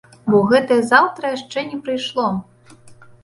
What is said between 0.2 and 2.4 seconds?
Бо гэтае заўтра яшчэ не прыйшло.